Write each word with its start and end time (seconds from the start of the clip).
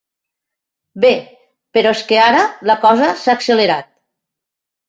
Bé, 1.03 1.11
però 1.79 1.93
és 1.97 2.03
que 2.13 2.19
ara 2.23 2.41
la 2.71 2.79
cosa 2.87 3.11
s'ha 3.21 3.37
accelerat. 3.39 3.93